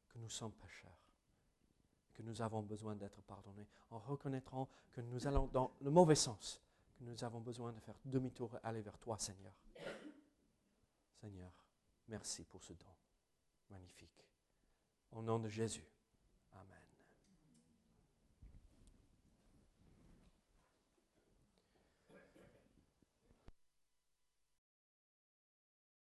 [0.07, 0.97] que nous sommes pécheurs,
[2.13, 6.61] que nous avons besoin d'être pardonnés, en reconnaîtrant que nous allons dans le mauvais sens,
[6.97, 9.53] que nous avons besoin de faire demi-tour et aller vers toi, Seigneur.
[11.19, 11.51] Seigneur,
[12.07, 12.95] merci pour ce don
[13.69, 14.25] magnifique.
[15.11, 15.85] Au nom de Jésus.